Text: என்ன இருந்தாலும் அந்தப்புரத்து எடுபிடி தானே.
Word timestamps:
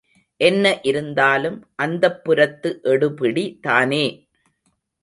என்ன 0.39 0.79
இருந்தாலும் 0.81 1.57
அந்தப்புரத்து 1.83 2.71
எடுபிடி 2.83 3.45
தானே. 3.61 4.05